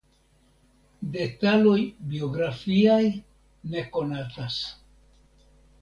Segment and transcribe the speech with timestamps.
[1.17, 1.77] Detaloj
[2.15, 3.05] biografiaj
[3.75, 4.61] ne konatas.